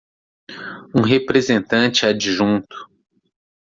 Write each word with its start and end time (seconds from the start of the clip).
Um 0.95 1.03
representante 1.03 2.07
adjunto 2.07 2.89